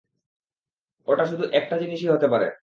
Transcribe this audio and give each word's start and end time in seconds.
ওটা 1.07 1.25
শুধু 1.25 1.43
একটা 1.53 1.75
জিনিসই 1.77 2.09
হতে 2.09 2.27
পারে। 2.27 2.47